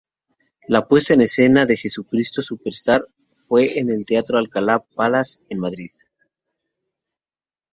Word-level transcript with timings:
La 0.67 0.87
puesta 0.87 1.13
en 1.13 1.21
escena 1.21 1.67
de 1.67 1.77
"Jesucristo 1.77 2.41
Superstar" 2.41 3.05
fue 3.47 3.77
en 3.77 3.91
el 3.91 4.03
Teatro 4.07 4.39
Alcalá-Palace 4.39 5.41
en 5.47 5.59
Madrid. 5.59 5.91